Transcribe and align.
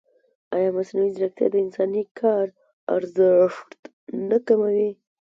ایا 0.55 0.69
مصنوعي 0.77 1.09
ځیرکتیا 1.15 1.47
د 1.51 1.55
انساني 1.63 2.03
کار 2.19 2.45
ارزښت 2.95 3.69
نه 4.29 4.37
کموي؟ 4.47 4.91